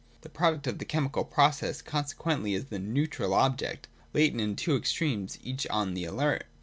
[0.21, 4.49] 201.J The product of the chemical process conse quently is the Neutral object, latent in
[4.55, 6.45] the two extremes, each on the alert.